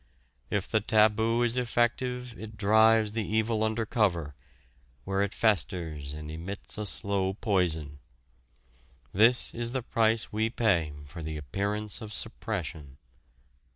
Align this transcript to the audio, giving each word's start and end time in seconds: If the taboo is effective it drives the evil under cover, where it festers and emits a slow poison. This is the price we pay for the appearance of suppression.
If 0.49 0.67
the 0.67 0.81
taboo 0.81 1.43
is 1.43 1.57
effective 1.57 2.33
it 2.39 2.57
drives 2.57 3.11
the 3.11 3.23
evil 3.23 3.63
under 3.63 3.85
cover, 3.85 4.33
where 5.03 5.21
it 5.21 5.31
festers 5.35 6.11
and 6.11 6.31
emits 6.31 6.79
a 6.79 6.87
slow 6.87 7.35
poison. 7.35 7.99
This 9.13 9.53
is 9.53 9.73
the 9.73 9.83
price 9.83 10.33
we 10.33 10.49
pay 10.49 10.91
for 11.05 11.21
the 11.21 11.37
appearance 11.37 12.01
of 12.01 12.13
suppression. 12.13 12.97